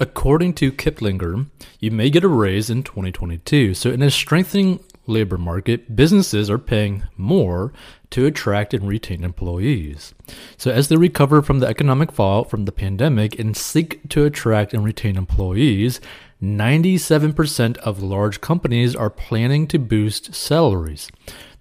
[0.00, 1.46] According to Kiplinger,
[1.80, 3.74] you may get a raise in 2022.
[3.74, 4.78] So, in a strengthening
[5.08, 7.72] labor market, businesses are paying more
[8.10, 10.14] to attract and retain employees.
[10.56, 14.72] So, as they recover from the economic fallout from the pandemic and seek to attract
[14.72, 16.00] and retain employees,
[16.40, 21.10] 97% of large companies are planning to boost salaries.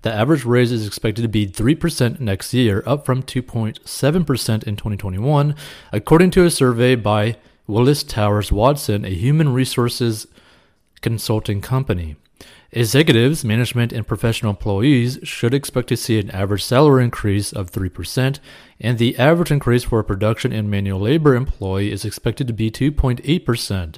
[0.04, 5.56] The average raise is expected to be 3% next year, up from 2.7% in 2021,
[5.92, 10.25] according to a survey by Willis Towers Watson, a human resources
[11.02, 12.16] consulting company.
[12.71, 18.39] Executives, management, and professional employees should expect to see an average salary increase of 3%,
[18.80, 22.72] and the average increase for a production and manual labor employee is expected to be
[22.72, 23.97] 2.8%.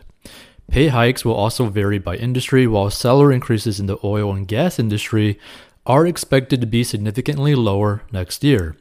[0.69, 4.79] Pay hikes will also vary by industry, while salary increases in the oil and gas
[4.79, 5.39] industry
[5.85, 8.75] are expected to be significantly lower next year.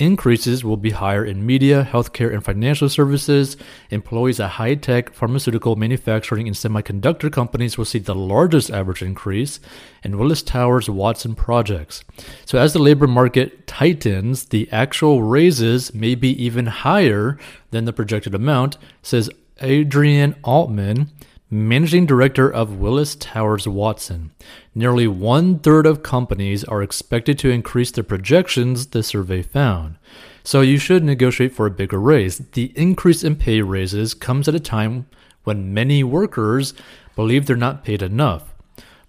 [0.00, 3.58] Increases will be higher in media, healthcare, and financial services.
[3.90, 9.60] Employees at high tech, pharmaceutical, manufacturing, and semiconductor companies will see the largest average increase
[10.02, 12.02] in Willis Towers Watson projects.
[12.46, 17.36] So, as the labor market tightens, the actual raises may be even higher
[17.70, 19.28] than the projected amount, says
[19.60, 21.10] Adrian Altman,
[21.50, 24.30] managing director of Willis Towers Watson.
[24.74, 29.96] Nearly one third of companies are expected to increase their projections, the survey found.
[30.44, 32.38] So you should negotiate for a bigger raise.
[32.38, 35.06] The increase in pay raises comes at a time
[35.42, 36.72] when many workers
[37.16, 38.54] believe they're not paid enough.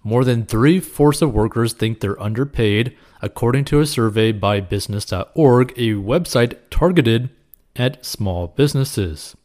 [0.02, 5.72] More than three fourths of workers think they're underpaid, according to a survey by Business.org,
[5.76, 7.30] a website targeted
[7.76, 9.36] at small businesses.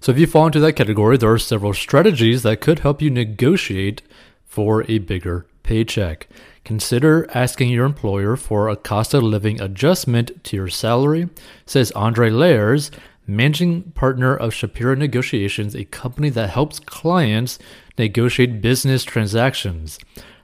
[0.00, 3.10] So, if you fall into that category, there are several strategies that could help you
[3.10, 4.02] negotiate
[4.44, 6.28] for a bigger paycheck.
[6.64, 11.28] Consider asking your employer for a cost of living adjustment to your salary,
[11.66, 12.90] says Andre Lares,
[13.26, 17.58] managing partner of Shapiro Negotiations, a company that helps clients
[17.98, 19.98] negotiate business transactions.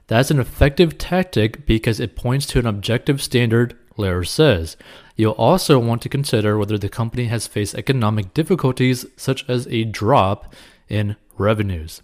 [0.07, 4.77] That's an effective tactic because it points to an objective standard, Lares says.
[5.15, 9.85] You'll also want to consider whether the company has faced economic difficulties, such as a
[9.85, 10.53] drop
[10.89, 12.01] in revenues.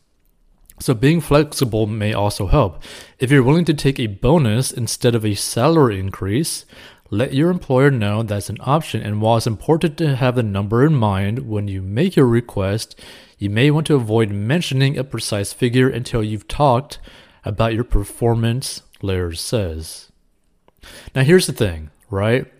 [0.79, 2.81] So, being flexible may also help.
[3.19, 6.65] If you're willing to take a bonus instead of a salary increase,
[7.11, 9.01] let your employer know that's an option.
[9.01, 12.99] And while it's important to have the number in mind when you make your request,
[13.37, 16.99] you may want to avoid mentioning a precise figure until you've talked
[17.43, 20.11] about your performance, Lares says.
[21.13, 22.51] Now, here's the thing, right?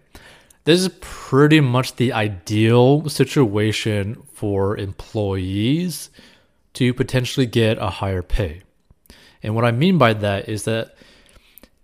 [0.64, 6.10] This is pretty much the ideal situation for employees
[6.74, 8.62] to potentially get a higher pay.
[9.42, 10.96] And what I mean by that is that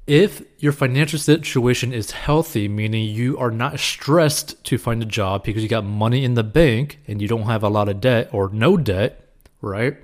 [0.05, 5.43] if your financial situation is healthy, meaning you are not stressed to find a job
[5.43, 8.29] because you got money in the bank and you don't have a lot of debt
[8.31, 9.27] or no debt,
[9.61, 9.97] right?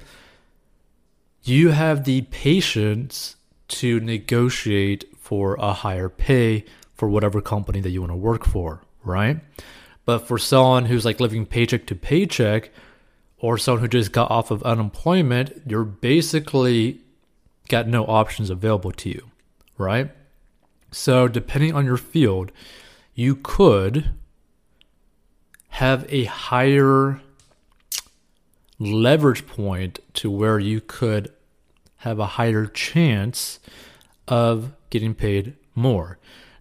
[1.43, 3.35] You have the patience
[3.69, 8.81] to negotiate for a higher pay for whatever company that you want to work for,
[9.03, 9.39] right?
[10.05, 12.71] But for someone who's like living paycheck to paycheck,
[13.43, 17.01] or someone who just got off of unemployment, you're basically
[17.67, 19.31] got no options available to you,
[19.77, 20.11] right?
[20.91, 22.53] So, depending on your field,
[23.13, 24.11] you could
[25.69, 27.19] have a higher
[28.79, 31.33] leverage point to where you could
[31.97, 33.59] have a higher chance
[34.27, 36.17] of getting paid more.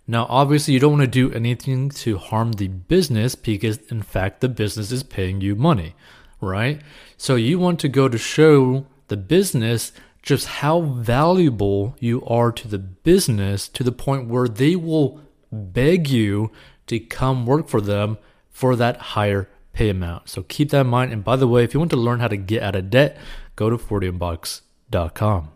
[0.07, 4.41] Now, obviously, you don't want to do anything to harm the business because, in fact,
[4.41, 5.95] the business is paying you money
[6.43, 6.83] right?
[7.17, 9.93] So you want to go to show the business
[10.23, 15.21] just how valuable you are to the business to the point where they will
[15.51, 16.51] beg you
[16.87, 18.19] to come work for them
[18.51, 20.29] for that higher pay amount.
[20.29, 21.13] So keep that in mind.
[21.13, 23.17] And by the way, if you want to learn how to get out of debt,
[23.57, 25.49] go to 40inbox.com.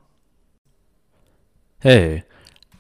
[1.81, 2.25] Hey,